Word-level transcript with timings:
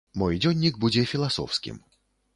Мой 0.21 0.39
дзённік 0.45 0.79
будзе 0.85 1.03
філасофскім. 1.13 1.77